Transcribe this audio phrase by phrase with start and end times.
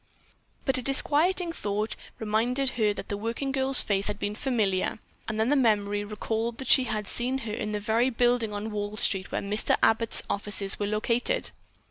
[0.65, 5.39] But a disquieting thought reminded her that the working girl's face had been familiar, and
[5.39, 9.31] then memory recalled that she had seen her in the very building on Wall Street
[9.31, 9.77] where Mr.
[9.83, 11.51] Abbott's offices were located.